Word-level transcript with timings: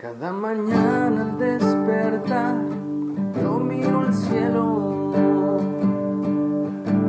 Cada 0.00 0.30
mañana 0.32 1.22
al 1.22 1.38
despertar, 1.40 2.54
yo 3.42 3.58
miro 3.58 4.02
al 4.02 4.14
cielo. 4.14 5.10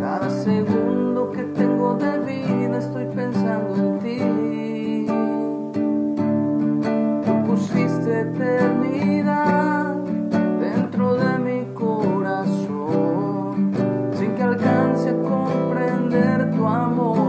Cada 0.01 0.27
segundo 0.31 1.31
que 1.31 1.43
tengo 1.43 1.93
de 1.93 2.17
vida 2.17 2.79
estoy 2.79 3.05
pensando 3.13 3.75
en 3.75 3.99
ti. 3.99 5.05
Tú 7.25 7.43
pusiste 7.45 8.21
eternidad 8.21 9.93
dentro 10.59 11.13
de 11.13 11.37
mi 11.37 11.71
corazón, 11.75 12.51
sin 14.17 14.33
que 14.33 14.41
alcance 14.41 15.11
a 15.11 15.21
comprender 15.21 16.49
tu 16.55 16.65
amor 16.67 17.28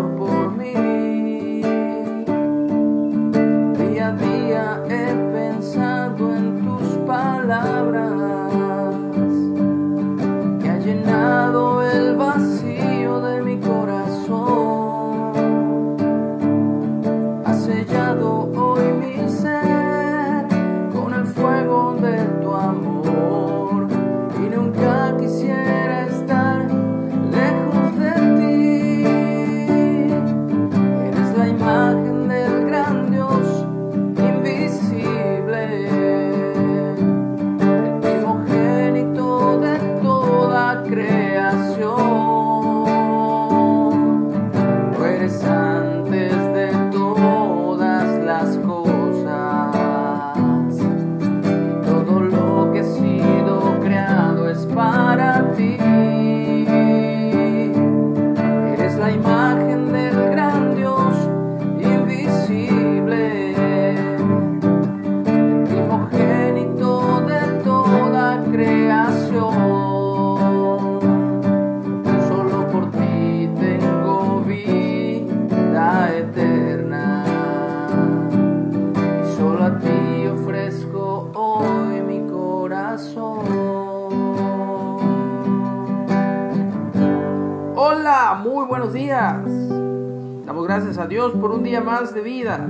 gracias 90.71 90.99
a 90.99 91.09
Dios 91.09 91.33
por 91.33 91.51
un 91.51 91.65
día 91.65 91.81
más 91.81 92.15
de 92.15 92.21
vida, 92.21 92.65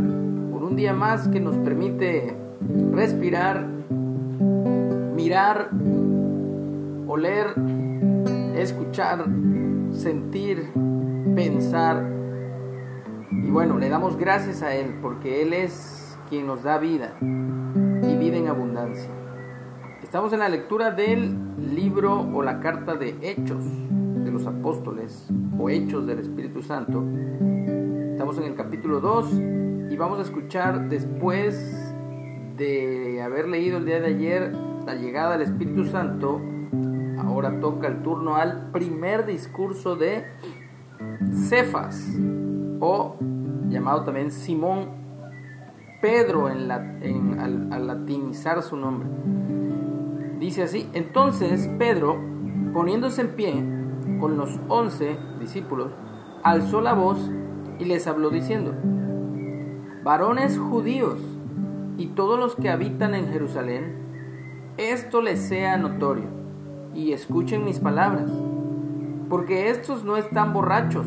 por 0.50 0.64
un 0.64 0.74
día 0.74 0.94
más 0.94 1.28
que 1.28 1.38
nos 1.38 1.54
permite 1.56 2.34
respirar, 2.94 3.66
mirar, 5.14 5.68
oler, 7.06 7.48
escuchar, 8.56 9.26
sentir, 9.92 10.70
pensar. 11.34 12.02
Y 13.30 13.50
bueno, 13.50 13.76
le 13.76 13.90
damos 13.90 14.16
gracias 14.16 14.62
a 14.62 14.74
Él 14.74 14.94
porque 15.02 15.42
Él 15.42 15.52
es 15.52 16.16
quien 16.30 16.46
nos 16.46 16.62
da 16.62 16.78
vida 16.78 17.12
y 17.20 18.16
vida 18.16 18.38
en 18.38 18.48
abundancia. 18.48 19.10
Estamos 20.02 20.32
en 20.32 20.38
la 20.38 20.48
lectura 20.48 20.90
del 20.90 21.36
libro 21.74 22.26
o 22.32 22.42
la 22.42 22.60
carta 22.60 22.94
de 22.94 23.14
Hechos 23.20 23.62
de 24.24 24.30
los 24.30 24.46
Apóstoles 24.46 25.28
o 25.58 25.68
Hechos 25.68 26.06
del 26.06 26.20
Espíritu 26.20 26.62
Santo. 26.62 27.04
En 28.38 28.44
el 28.44 28.54
capítulo 28.54 29.00
2 29.00 29.32
y 29.90 29.96
vamos 29.96 30.20
a 30.20 30.22
escuchar 30.22 30.88
después 30.88 31.92
de 32.56 33.20
haber 33.20 33.48
leído 33.48 33.78
el 33.78 33.86
día 33.86 33.98
de 33.98 34.06
ayer 34.06 34.52
la 34.86 34.94
llegada 34.94 35.32
del 35.36 35.42
Espíritu 35.42 35.84
Santo. 35.86 36.40
Ahora 37.18 37.58
toca 37.60 37.88
el 37.88 38.02
turno 38.02 38.36
al 38.36 38.70
primer 38.70 39.26
discurso 39.26 39.96
de 39.96 40.22
Cefas 41.48 42.06
o 42.78 43.16
llamado 43.68 44.04
también 44.04 44.30
Simón 44.30 44.90
Pedro 46.00 46.48
en 46.50 46.68
la, 46.68 46.76
al, 46.76 47.72
al 47.72 47.86
latinizar 47.88 48.62
su 48.62 48.76
nombre. 48.76 49.08
Dice 50.38 50.62
así, 50.62 50.88
entonces 50.92 51.68
Pedro, 51.78 52.16
poniéndose 52.72 53.22
en 53.22 53.28
pie 53.30 53.54
con 54.20 54.36
los 54.36 54.60
once 54.68 55.16
discípulos, 55.40 55.90
alzó 56.44 56.80
la 56.80 56.92
voz 56.92 57.18
y 57.80 57.86
les 57.86 58.06
habló 58.06 58.30
diciendo, 58.30 58.74
varones 60.04 60.58
judíos 60.58 61.18
y 61.96 62.06
todos 62.08 62.38
los 62.38 62.54
que 62.54 62.68
habitan 62.68 63.14
en 63.14 63.32
Jerusalén, 63.32 63.92
esto 64.76 65.22
les 65.22 65.40
sea 65.40 65.76
notorio 65.78 66.24
y 66.94 67.12
escuchen 67.12 67.64
mis 67.64 67.80
palabras, 67.80 68.30
porque 69.28 69.70
estos 69.70 70.04
no 70.04 70.16
están 70.16 70.52
borrachos 70.52 71.06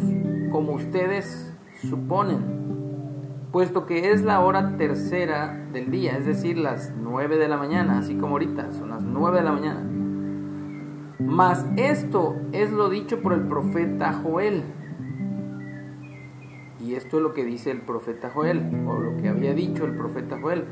como 0.51 0.73
ustedes 0.73 1.51
suponen, 1.81 2.39
puesto 3.51 3.85
que 3.85 4.11
es 4.11 4.23
la 4.23 4.39
hora 4.39 4.75
tercera 4.77 5.55
del 5.71 5.91
día, 5.91 6.17
es 6.17 6.25
decir, 6.25 6.57
las 6.57 6.91
nueve 7.01 7.37
de 7.37 7.47
la 7.47 7.57
mañana, 7.57 7.99
así 7.99 8.15
como 8.15 8.33
ahorita, 8.33 8.71
son 8.73 8.89
las 8.89 9.03
nueve 9.03 9.37
de 9.37 9.43
la 9.43 9.51
mañana. 9.51 9.81
Mas 11.19 11.65
esto 11.77 12.35
es 12.51 12.71
lo 12.71 12.89
dicho 12.89 13.21
por 13.21 13.33
el 13.33 13.41
profeta 13.41 14.13
Joel. 14.23 14.63
Y 16.93 16.95
esto 16.95 17.17
es 17.17 17.23
lo 17.23 17.33
que 17.33 17.43
dice 17.43 17.71
el 17.71 17.81
profeta 17.81 18.29
Joel, 18.29 18.61
o 18.87 18.99
lo 18.99 19.17
que 19.17 19.27
había 19.27 19.55
dicho 19.55 19.83
el 19.83 19.95
profeta 19.95 20.39
Joel. 20.39 20.65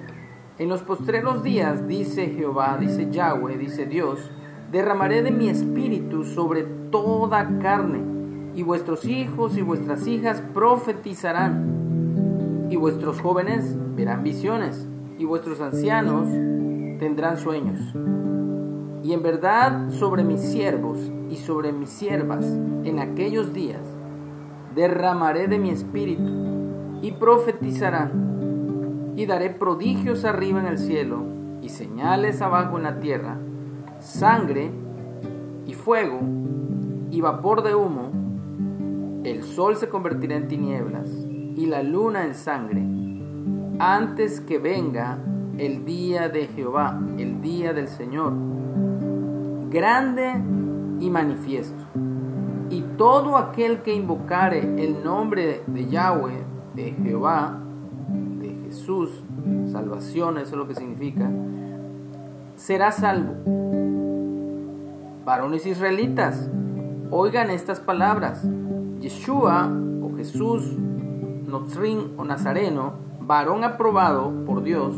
En 0.59 0.69
los 0.69 0.83
postreros 0.83 1.41
días, 1.41 1.87
dice 1.87 2.27
Jehová, 2.27 2.77
dice 2.79 3.09
Yahweh, 3.09 3.57
dice 3.57 3.87
Dios, 3.87 4.19
derramaré 4.71 5.23
de 5.23 5.31
mi 5.31 5.49
espíritu 5.49 6.23
sobre 6.23 6.61
toda 6.91 7.57
carne, 7.57 8.01
y 8.53 8.61
vuestros 8.61 9.05
hijos 9.05 9.57
y 9.57 9.63
vuestras 9.63 10.05
hijas 10.05 10.43
profetizarán, 10.53 12.67
y 12.69 12.75
vuestros 12.75 13.19
jóvenes 13.19 13.75
verán 13.95 14.21
visiones, 14.21 14.85
y 15.17 15.25
vuestros 15.25 15.59
ancianos 15.59 16.27
tendrán 16.99 17.37
sueños. 17.37 17.79
Y 19.03 19.13
en 19.13 19.23
verdad 19.23 19.89
sobre 19.89 20.23
mis 20.23 20.41
siervos 20.41 20.99
y 21.31 21.37
sobre 21.37 21.71
mis 21.71 21.89
siervas 21.89 22.45
en 22.83 22.99
aquellos 22.99 23.53
días 23.53 23.81
derramaré 24.75 25.47
de 25.47 25.59
mi 25.59 25.69
espíritu 25.69 26.99
y 27.01 27.11
profetizarán 27.11 29.13
y 29.15 29.25
daré 29.25 29.49
prodigios 29.49 30.25
arriba 30.25 30.59
en 30.59 30.67
el 30.67 30.77
cielo 30.77 31.23
y 31.61 31.69
señales 31.69 32.41
abajo 32.41 32.77
en 32.77 32.83
la 32.83 32.99
tierra, 32.99 33.37
sangre 34.01 34.71
y 35.67 35.73
fuego 35.73 36.19
y 37.11 37.21
vapor 37.21 37.63
de 37.63 37.75
humo, 37.75 38.09
el 39.23 39.43
sol 39.43 39.75
se 39.75 39.89
convertirá 39.89 40.35
en 40.35 40.47
tinieblas 40.47 41.07
y 41.07 41.65
la 41.67 41.83
luna 41.83 42.25
en 42.25 42.33
sangre, 42.33 42.81
antes 43.79 44.41
que 44.41 44.57
venga 44.57 45.17
el 45.57 45.85
día 45.85 46.29
de 46.29 46.47
Jehová, 46.47 46.99
el 47.17 47.41
día 47.41 47.73
del 47.73 47.87
Señor, 47.87 48.33
grande 49.69 50.31
y 50.99 51.09
manifiesto. 51.09 52.10
Todo 53.01 53.35
aquel 53.35 53.81
que 53.81 53.95
invocare 53.95 54.59
el 54.59 55.03
nombre 55.03 55.63
de 55.65 55.89
Yahweh, 55.89 56.43
de 56.75 56.91
Jehová, 56.91 57.57
de 58.39 58.55
Jesús, 58.67 59.09
salvación, 59.71 60.37
eso 60.37 60.51
es 60.51 60.57
lo 60.57 60.67
que 60.67 60.75
significa, 60.75 61.27
será 62.57 62.91
salvo. 62.91 63.33
Varones 65.25 65.65
israelitas, 65.65 66.47
oigan 67.09 67.49
estas 67.49 67.79
palabras. 67.79 68.43
Yeshua 68.99 69.67
o 70.03 70.15
Jesús, 70.15 70.71
Notrin 71.47 72.11
o 72.17 72.23
Nazareno, 72.23 72.93
varón 73.19 73.63
aprobado 73.63 74.31
por 74.45 74.61
Dios 74.61 74.93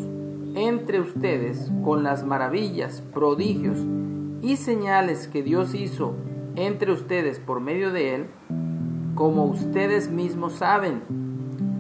entre 0.55 0.99
ustedes 0.99 1.71
con 1.85 2.03
las 2.03 2.25
maravillas, 2.25 3.01
prodigios 3.13 3.77
y 4.41 4.57
señales 4.57 5.29
que 5.29 5.41
Dios 5.41 5.73
hizo 5.73 6.15
entre 6.55 6.91
ustedes 6.91 7.39
por 7.39 7.59
medio 7.59 7.91
de 7.91 8.15
él, 8.15 8.25
como 9.15 9.45
ustedes 9.45 10.09
mismos 10.09 10.53
saben, 10.53 11.01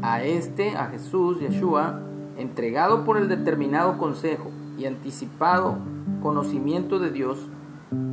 a 0.01 0.23
este, 0.23 0.75
a 0.75 0.87
Jesús, 0.87 1.39
Yeshua, 1.39 2.01
entregado 2.37 3.05
por 3.05 3.17
el 3.17 3.29
determinado 3.29 3.97
consejo 3.97 4.51
y 4.77 4.85
anticipado 4.85 5.77
conocimiento 6.21 6.99
de 6.99 7.11
Dios, 7.11 7.39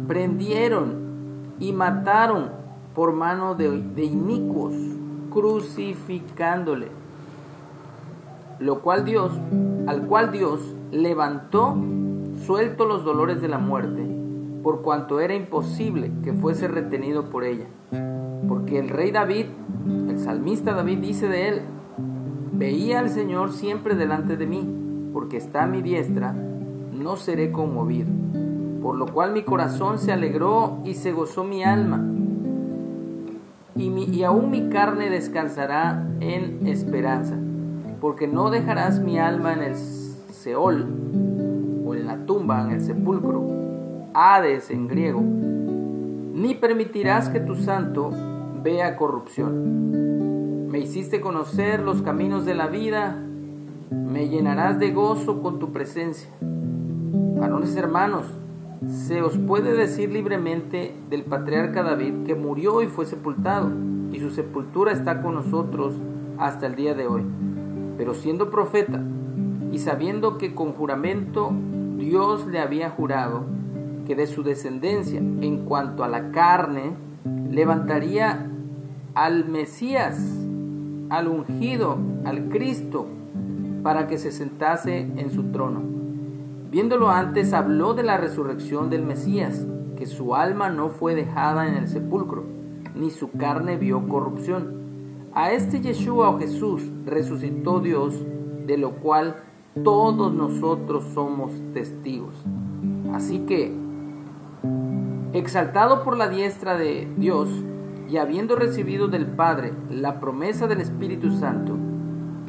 prendieron 0.07 0.95
y 1.59 1.73
mataron 1.73 2.51
por 2.95 3.13
mano 3.13 3.55
de, 3.55 3.71
de 3.71 4.05
inicuos, 4.05 4.75
crucificándole, 5.31 6.89
lo 8.59 8.81
cual 8.81 9.05
Dios, 9.05 9.33
al 9.87 10.03
cual 10.03 10.33
Dios 10.33 10.61
levantó 10.93 11.77
suelto 12.47 12.85
los 12.85 13.05
dolores 13.05 13.41
de 13.41 13.49
la 13.49 13.59
muerte, 13.59 14.20
por 14.63 14.83
cuanto 14.83 15.21
era 15.21 15.35
imposible 15.35 16.11
que 16.23 16.33
fuese 16.33 16.69
retenido 16.69 17.31
por 17.31 17.45
ella. 17.45 17.67
Porque 18.49 18.79
el 18.79 18.89
rey 18.89 19.11
David, 19.11 19.47
el 20.09 20.19
salmista 20.19 20.75
David 20.75 20.99
dice 20.99 21.29
de 21.29 21.49
él, 21.49 21.61
veía 22.53 22.99
al 22.99 23.11
Señor 23.11 23.53
siempre 23.53 23.95
delante 23.95 24.37
de 24.37 24.47
mí, 24.47 24.67
porque 25.13 25.37
está 25.37 25.65
a 25.65 25.67
mi 25.67 25.83
diestra, 25.83 26.33
no 26.33 27.17
seré 27.17 27.53
conmovido. 27.53 28.09
Por 28.83 28.97
lo 28.97 29.07
cual 29.07 29.33
mi 29.33 29.43
corazón 29.43 29.99
se 29.99 30.13
alegró 30.13 30.79
y 30.85 30.95
se 30.95 31.13
gozó 31.13 31.45
mi 31.45 31.63
alma. 31.63 32.05
Y, 33.77 33.89
y 33.89 34.25
aún 34.25 34.51
mi 34.51 34.69
carne 34.69 35.11
descansará 35.11 36.07
en 36.21 36.67
esperanza, 36.67 37.35
porque 38.01 38.27
no 38.27 38.51
dejarás 38.51 39.01
mi 39.01 39.19
alma 39.19 39.55
en 39.55 39.63
el 39.63 39.77
Seol 39.77 40.87
o 41.87 41.95
en 41.95 42.07
la 42.07 42.17
tumba, 42.27 42.63
en 42.67 42.73
el 42.73 42.81
sepulcro, 42.81 43.43
Hades 44.13 44.71
en 44.71 44.89
griego, 44.89 45.21
ni 45.21 46.57
permitirás 46.57 47.29
que 47.29 47.39
tu 47.39 47.55
santo 47.55 48.13
vea 48.63 48.97
corrupción. 48.97 50.69
Me 50.69 50.81
hiciste 50.81 51.21
conocer 51.21 51.81
los 51.81 52.03
caminos 52.03 52.45
de 52.45 52.55
la 52.55 52.67
vida, 52.67 53.17
me 53.91 54.29
llenarás 54.29 54.81
de 54.81 54.91
gozo 54.91 55.41
con 55.43 55.61
tu 55.61 55.73
presencia. 55.73 56.29
Varones 56.41 57.77
hermanos, 57.77 58.27
se 59.07 59.23
os 59.23 59.39
puede 59.39 59.75
decir 59.75 60.11
libremente 60.11 60.93
del 61.09 61.23
patriarca 61.23 61.85
David 61.85 62.27
que 62.27 62.35
murió 62.35 62.83
y 62.83 62.89
fue 62.89 63.07
sepultado, 63.07 63.71
y 64.13 64.19
su 64.19 64.31
sepultura 64.31 64.91
está 64.91 65.23
con 65.23 65.35
nosotros 65.37 65.93
hasta 66.37 66.67
el 66.67 66.75
día 66.75 66.95
de 66.95 67.07
hoy. 67.07 67.23
Pero 67.97 68.15
siendo 68.15 68.51
profeta, 68.51 69.01
y 69.71 69.79
sabiendo 69.79 70.37
que 70.37 70.53
con 70.53 70.73
juramento 70.73 71.53
Dios 71.97 72.49
le 72.49 72.59
había 72.59 72.91
jurado 72.91 73.60
que 74.11 74.17
de 74.17 74.27
su 74.27 74.43
descendencia, 74.43 75.21
en 75.21 75.59
cuanto 75.67 76.03
a 76.03 76.09
la 76.09 76.33
carne, 76.33 76.95
levantaría 77.49 78.45
al 79.15 79.49
Mesías, 79.49 80.19
al 81.11 81.29
ungido, 81.29 81.97
al 82.25 82.49
Cristo, 82.49 83.07
para 83.85 84.09
que 84.09 84.19
se 84.19 84.33
sentase 84.33 84.99
en 84.99 85.31
su 85.31 85.53
trono. 85.53 85.83
Viéndolo 86.73 87.09
antes, 87.09 87.53
habló 87.53 87.95
de 87.95 88.03
la 88.03 88.17
resurrección 88.17 88.91
del 88.91 89.05
Mesías, 89.05 89.65
que 89.97 90.07
su 90.07 90.35
alma 90.35 90.71
no 90.71 90.89
fue 90.89 91.15
dejada 91.15 91.69
en 91.69 91.75
el 91.75 91.87
sepulcro, 91.87 92.43
ni 92.97 93.13
su 93.13 93.31
carne 93.31 93.77
vio 93.77 94.09
corrupción. 94.09 94.75
A 95.35 95.53
este 95.53 95.81
Yeshua 95.81 96.31
o 96.31 96.39
Jesús 96.41 96.83
resucitó 97.07 97.79
Dios, 97.79 98.17
de 98.67 98.77
lo 98.77 98.91
cual 98.91 99.37
todos 99.85 100.35
nosotros 100.35 101.05
somos 101.15 101.53
testigos. 101.73 102.35
Así 103.13 103.39
que, 103.47 103.89
exaltado 105.33 106.03
por 106.03 106.17
la 106.17 106.29
diestra 106.29 106.77
de 106.77 107.09
Dios 107.17 107.49
y 108.11 108.17
habiendo 108.17 108.57
recibido 108.57 109.09
del 109.09 109.27
Padre 109.27 109.73
la 109.91 110.21
promesa 110.21 110.67
del 110.67 110.81
Espíritu 110.81 111.39
Santo, 111.39 111.77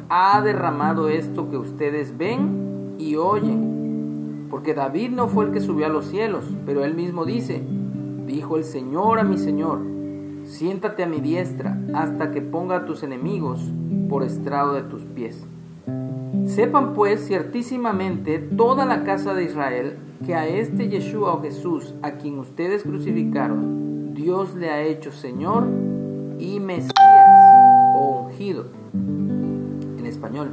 ha 0.08 0.40
derramado 0.42 1.08
esto 1.08 1.48
que 1.48 1.56
ustedes 1.56 2.18
ven 2.18 2.96
y 2.98 3.16
oyen. 3.16 4.48
Porque 4.50 4.74
David 4.74 5.10
no 5.10 5.28
fue 5.28 5.46
el 5.46 5.52
que 5.52 5.60
subió 5.60 5.86
a 5.86 5.88
los 5.88 6.06
cielos, 6.06 6.44
pero 6.66 6.84
él 6.84 6.94
mismo 6.94 7.24
dice, 7.24 7.62
dijo 8.26 8.56
el 8.56 8.64
Señor 8.64 9.18
a 9.18 9.24
mi 9.24 9.38
Señor, 9.38 9.80
siéntate 10.46 11.04
a 11.04 11.06
mi 11.06 11.20
diestra 11.20 11.78
hasta 11.94 12.32
que 12.32 12.42
ponga 12.42 12.76
a 12.76 12.84
tus 12.84 13.02
enemigos 13.02 13.60
por 14.10 14.24
estrado 14.24 14.74
de 14.74 14.82
tus 14.82 15.02
pies. 15.02 15.46
Sepan 16.46 16.92
pues 16.92 17.26
ciertísimamente 17.26 18.38
toda 18.38 18.84
la 18.84 19.04
casa 19.04 19.32
de 19.32 19.44
Israel 19.44 19.96
que 20.24 20.34
a 20.34 20.46
este 20.46 20.88
Yeshua 20.88 21.34
o 21.34 21.42
Jesús, 21.42 21.94
a 22.02 22.12
quien 22.12 22.38
ustedes 22.38 22.82
crucificaron, 22.82 24.14
Dios 24.14 24.54
le 24.54 24.70
ha 24.70 24.82
hecho 24.82 25.10
Señor 25.10 25.66
y 26.38 26.60
Mesías 26.60 26.92
o 27.94 28.26
ungido 28.26 28.66
en 28.92 30.06
español. 30.06 30.50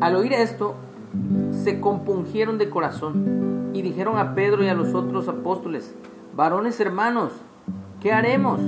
Al 0.00 0.16
oír 0.16 0.32
esto, 0.32 0.74
se 1.62 1.80
compungieron 1.80 2.58
de 2.58 2.70
corazón 2.70 3.70
y 3.74 3.82
dijeron 3.82 4.18
a 4.18 4.34
Pedro 4.34 4.64
y 4.64 4.68
a 4.68 4.74
los 4.74 4.94
otros 4.94 5.28
apóstoles, 5.28 5.94
varones 6.34 6.80
hermanos, 6.80 7.32
¿qué 8.00 8.12
haremos? 8.12 8.60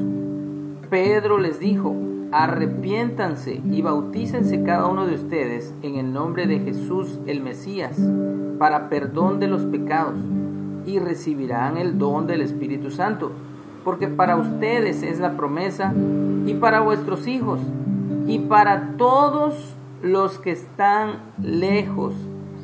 Pedro 0.91 1.39
les 1.39 1.59
dijo, 1.59 1.95
arrepiéntanse 2.35 3.63
y 3.71 3.81
bautícense 3.81 4.65
cada 4.65 4.87
uno 4.87 5.07
de 5.07 5.15
ustedes 5.15 5.73
en 5.83 5.95
el 5.99 6.13
nombre 6.13 6.49
de 6.49 6.59
Jesús 6.59 7.21
el 7.29 7.41
Mesías 7.41 7.97
para 8.59 8.89
perdón 8.89 9.39
de 9.39 9.47
los 9.47 9.63
pecados 9.63 10.17
y 10.85 10.99
recibirán 10.99 11.77
el 11.77 11.97
don 11.97 12.27
del 12.27 12.41
Espíritu 12.41 12.91
Santo, 12.91 13.31
porque 13.85 14.09
para 14.09 14.37
ustedes 14.37 15.05
es 15.05 15.21
la 15.21 15.37
promesa 15.37 15.95
y 16.45 16.55
para 16.55 16.81
vuestros 16.81 17.29
hijos 17.29 17.61
y 18.27 18.41
para 18.41 18.97
todos 18.97 19.73
los 20.03 20.39
que 20.39 20.51
están 20.51 21.19
lejos, 21.41 22.15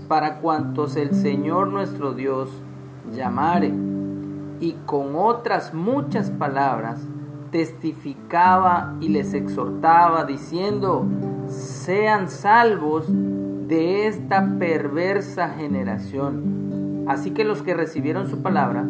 para 0.09 0.39
cuantos 0.39 0.97
el 0.97 1.15
Señor 1.15 1.69
nuestro 1.69 2.13
Dios 2.13 2.51
llamare. 3.15 3.73
Y 4.61 4.75
con 4.85 5.15
otras 5.15 5.73
muchas 5.73 6.29
palabras, 6.29 6.99
testificaba 7.51 8.97
y 9.01 9.09
les 9.09 9.35
exhortaba 9.35 10.25
diciendo, 10.25 11.07
sean 11.49 12.31
salvos 12.31 13.07
de 13.09 14.07
esta 14.07 14.59
perversa 14.59 15.51
generación. 15.51 17.05
Así 17.09 17.33
que 17.33 17.45
los 17.45 17.63
que 17.63 17.75
recibieron 17.75 18.29
su 18.29 18.43
palabra 18.43 18.85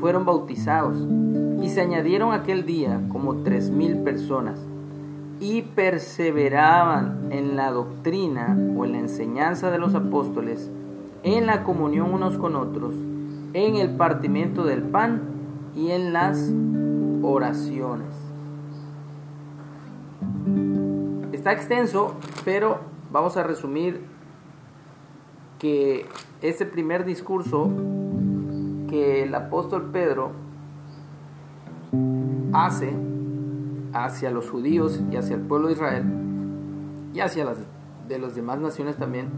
fueron 0.00 0.24
bautizados 0.24 0.96
y 1.62 1.68
se 1.68 1.80
añadieron 1.80 2.32
aquel 2.32 2.66
día 2.66 3.00
como 3.08 3.36
tres 3.42 3.70
mil 3.70 3.98
personas 3.98 4.58
y 5.40 5.62
perseveraban 5.62 7.28
en 7.30 7.56
la 7.56 7.70
doctrina 7.70 8.56
o 8.76 8.84
en 8.84 8.92
la 8.92 8.98
enseñanza 8.98 9.70
de 9.70 9.78
los 9.78 9.94
apóstoles, 9.94 10.70
en 11.22 11.46
la 11.46 11.64
comunión 11.64 12.12
unos 12.12 12.38
con 12.38 12.56
otros, 12.56 12.94
en 13.52 13.76
el 13.76 13.96
partimiento 13.96 14.64
del 14.64 14.82
pan 14.82 15.22
y 15.74 15.90
en 15.90 16.12
las 16.12 16.52
oraciones. 17.22 18.14
Está 21.32 21.52
extenso, 21.52 22.14
pero 22.44 22.80
vamos 23.10 23.36
a 23.36 23.42
resumir 23.42 24.04
que 25.58 26.06
ese 26.40 26.66
primer 26.66 27.04
discurso 27.04 27.70
que 28.88 29.22
el 29.22 29.34
apóstol 29.34 29.90
Pedro 29.92 30.32
hace 32.52 32.94
hacia 33.94 34.30
los 34.30 34.50
judíos 34.50 35.00
y 35.10 35.16
hacia 35.16 35.36
el 35.36 35.42
pueblo 35.42 35.68
de 35.68 35.74
Israel 35.74 36.04
y 37.14 37.20
hacia 37.20 37.44
las 37.44 37.58
de 38.08 38.18
las 38.18 38.34
demás 38.34 38.60
naciones 38.60 38.96
también, 38.96 39.30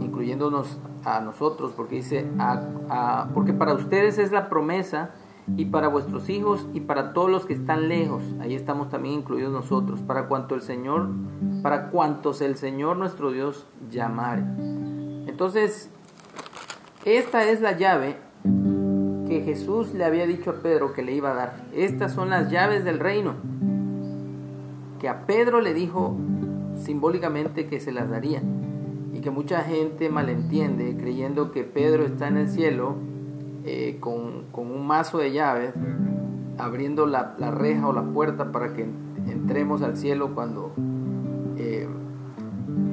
incluyéndonos 0.00 0.78
a 1.04 1.20
nosotros, 1.20 1.72
porque 1.76 1.96
dice, 1.96 2.26
porque 3.34 3.52
para 3.52 3.74
ustedes 3.74 4.18
es 4.18 4.30
la 4.30 4.48
promesa 4.48 5.10
y 5.56 5.66
para 5.66 5.88
vuestros 5.88 6.28
hijos 6.28 6.66
y 6.72 6.80
para 6.80 7.12
todos 7.12 7.30
los 7.30 7.46
que 7.46 7.54
están 7.54 7.88
lejos. 7.88 8.22
Ahí 8.40 8.54
estamos 8.54 8.88
también 8.88 9.16
incluidos 9.16 9.52
nosotros, 9.52 10.00
para 10.00 10.28
cuanto 10.28 10.54
el 10.54 10.62
Señor, 10.62 11.08
para 11.62 11.90
cuantos 11.90 12.40
el 12.40 12.56
Señor 12.56 12.96
nuestro 12.96 13.30
Dios 13.30 13.66
llamare. 13.90 14.42
Entonces, 15.26 15.90
esta 17.04 17.48
es 17.48 17.60
la 17.60 17.76
llave 17.76 18.16
que 19.26 19.42
Jesús 19.42 19.94
le 19.94 20.04
había 20.04 20.26
dicho 20.26 20.50
a 20.50 20.54
Pedro 20.54 20.92
que 20.92 21.02
le 21.02 21.12
iba 21.12 21.30
a 21.30 21.34
dar. 21.34 21.64
Estas 21.74 22.12
son 22.12 22.30
las 22.30 22.50
llaves 22.50 22.84
del 22.84 22.98
reino 22.98 23.34
que 25.02 25.08
a 25.08 25.26
Pedro 25.26 25.60
le 25.60 25.74
dijo 25.74 26.16
simbólicamente 26.76 27.66
que 27.66 27.80
se 27.80 27.90
las 27.90 28.08
daría 28.08 28.40
y 29.12 29.20
que 29.20 29.30
mucha 29.30 29.62
gente 29.62 30.08
malentiende 30.10 30.96
creyendo 30.96 31.50
que 31.50 31.64
Pedro 31.64 32.04
está 32.04 32.28
en 32.28 32.36
el 32.36 32.48
cielo 32.48 32.94
eh, 33.64 33.96
con, 34.00 34.44
un 34.52 34.86
mazo 34.86 35.18
de 35.18 35.32
llaves, 35.32 35.72
abriendo 36.58 37.06
la, 37.06 37.34
reja 37.50 37.88
o 37.88 37.92
la 37.92 38.02
puerta 38.02 38.52
para 38.52 38.72
que 38.72 38.82
entremos 39.26 39.82
al 39.82 39.96
cielo 39.96 40.34
cuando 40.34 40.72
eh, 41.56 41.88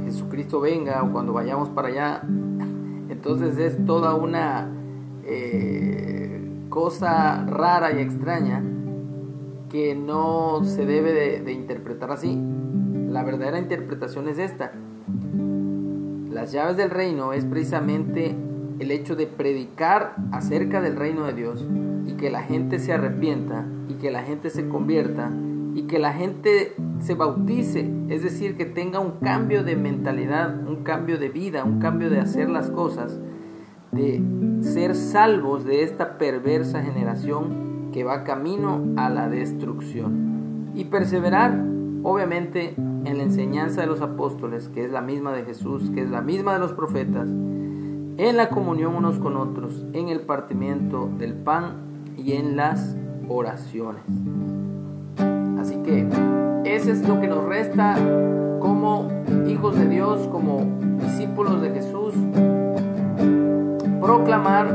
Jesucristo 0.05 0.59
venga 0.59 1.03
o 1.03 1.11
cuando 1.11 1.33
vayamos 1.33 1.69
para 1.69 1.87
allá. 1.89 2.21
Entonces 3.09 3.57
es 3.57 3.85
toda 3.85 4.13
una 4.13 4.69
eh, 5.25 6.41
cosa 6.69 7.45
rara 7.45 7.91
y 7.91 7.99
extraña 7.99 8.63
que 9.69 9.95
no 9.95 10.63
se 10.63 10.85
debe 10.85 11.41
de 11.41 11.51
interpretar 11.51 12.11
así. 12.11 12.39
La 13.09 13.23
verdadera 13.23 13.59
interpretación 13.59 14.27
es 14.27 14.39
esta 14.39 14.71
las 16.39 16.53
llaves 16.53 16.77
del 16.77 16.89
reino 16.89 17.33
es 17.33 17.43
precisamente 17.43 18.33
el 18.79 18.91
hecho 18.91 19.15
de 19.15 19.27
predicar 19.27 20.15
acerca 20.31 20.81
del 20.81 20.95
reino 20.95 21.25
de 21.25 21.33
Dios 21.33 21.65
y 22.07 22.13
que 22.13 22.29
la 22.29 22.43
gente 22.43 22.79
se 22.79 22.93
arrepienta 22.93 23.65
y 23.87 23.95
que 23.95 24.11
la 24.11 24.23
gente 24.23 24.49
se 24.49 24.67
convierta 24.67 25.31
y 25.75 25.83
que 25.83 25.99
la 25.99 26.13
gente 26.13 26.75
se 26.99 27.13
bautice, 27.13 27.89
es 28.09 28.23
decir, 28.23 28.55
que 28.55 28.65
tenga 28.65 28.99
un 28.99 29.19
cambio 29.21 29.63
de 29.63 29.75
mentalidad, 29.75 30.67
un 30.67 30.83
cambio 30.83 31.17
de 31.17 31.29
vida, 31.29 31.63
un 31.63 31.79
cambio 31.79 32.09
de 32.09 32.19
hacer 32.19 32.49
las 32.49 32.69
cosas, 32.71 33.19
de 33.91 34.21
ser 34.61 34.95
salvos 34.95 35.65
de 35.65 35.83
esta 35.83 36.17
perversa 36.17 36.81
generación 36.81 37.91
que 37.91 38.03
va 38.03 38.23
camino 38.23 38.83
a 38.97 39.09
la 39.09 39.29
destrucción. 39.29 40.71
Y 40.75 40.85
perseverar, 40.85 41.63
obviamente, 42.03 42.75
en 42.77 43.17
la 43.17 43.23
enseñanza 43.23 43.81
de 43.81 43.87
los 43.87 44.01
apóstoles, 44.01 44.69
que 44.69 44.83
es 44.83 44.91
la 44.91 45.01
misma 45.01 45.33
de 45.33 45.43
Jesús, 45.43 45.89
que 45.91 46.01
es 46.01 46.09
la 46.09 46.21
misma 46.21 46.53
de 46.53 46.59
los 46.59 46.73
profetas, 46.73 47.29
en 48.19 48.35
la 48.35 48.49
comunión 48.49 48.95
unos 48.95 49.17
con 49.17 49.37
otros, 49.37 49.85
en 49.93 50.09
el 50.09 50.19
partimiento 50.19 51.09
del 51.17 51.33
pan 51.33 51.77
y 52.17 52.33
en 52.33 52.57
las 52.57 52.97
oraciones. 53.29 54.03
Así 55.57 55.77
que 55.77 56.05
ese 56.65 56.91
es 56.91 57.07
lo 57.07 57.21
que 57.21 57.27
nos 57.27 57.45
resta 57.45 57.95
como 58.59 59.07
hijos 59.47 59.79
de 59.79 59.87
Dios, 59.87 60.27
como 60.27 60.67
discípulos 61.01 61.61
de 61.61 61.69
Jesús, 61.69 62.13
proclamar 64.01 64.67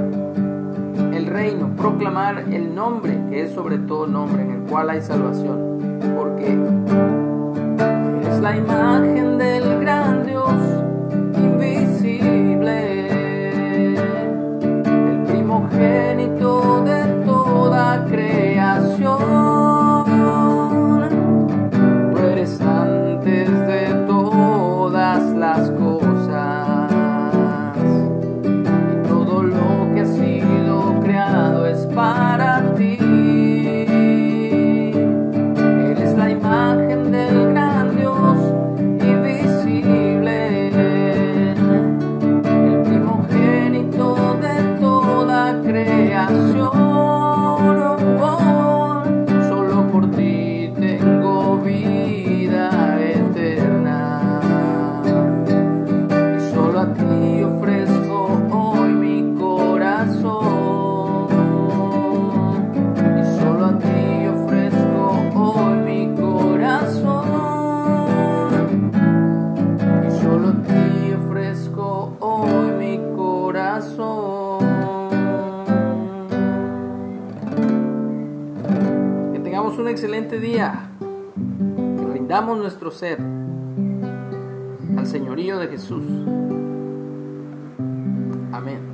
el 1.12 1.26
reino, 1.26 1.68
proclamar 1.76 2.46
el 2.50 2.74
nombre, 2.74 3.20
que 3.28 3.42
es 3.42 3.52
sobre 3.52 3.76
todo 3.76 4.06
nombre 4.06 4.42
en 4.42 4.50
el 4.52 4.60
cual 4.70 4.88
hay 4.88 5.02
salvación, 5.02 5.78
porque 6.16 6.58
es 8.26 8.40
la 8.40 8.56
imagen 8.56 9.36
del 9.36 9.80
gran 9.80 10.24
Dios 10.24 10.73
care. 15.84 16.13
Excelente 79.94 80.40
día. 80.40 80.90
Que 80.98 82.04
rindamos 82.12 82.58
nuestro 82.58 82.90
ser 82.90 83.20
al 84.96 85.06
señorío 85.06 85.56
de 85.58 85.68
Jesús. 85.68 86.04
Amén. 88.50 88.93